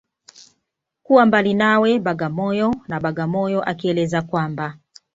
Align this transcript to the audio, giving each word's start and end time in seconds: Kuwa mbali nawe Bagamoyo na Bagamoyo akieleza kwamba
Kuwa 1.03 1.25
mbali 1.25 1.53
nawe 1.53 1.99
Bagamoyo 1.99 2.75
na 2.87 2.99
Bagamoyo 2.99 3.63
akieleza 3.63 4.21
kwamba 4.21 4.77